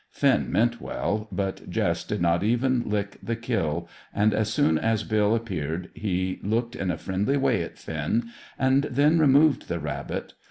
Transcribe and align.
Finn 0.09 0.51
meant 0.51 0.81
well, 0.81 1.27
but 1.31 1.69
Jess 1.69 2.03
did 2.03 2.23
not 2.23 2.43
even 2.43 2.89
lick 2.89 3.19
the 3.21 3.35
kill, 3.35 3.87
and 4.11 4.33
as 4.33 4.51
soon 4.51 4.79
as 4.79 5.03
Bill 5.03 5.35
appeared 5.35 5.91
he 5.93 6.39
looked 6.41 6.75
in 6.75 6.89
a 6.89 6.97
friendly 6.97 7.37
way 7.37 7.61
at 7.61 7.77
Finn, 7.77 8.29
and 8.57 8.85
then 8.85 9.19
removed 9.19 9.67
the 9.67 9.77
rabbit. 9.79 10.33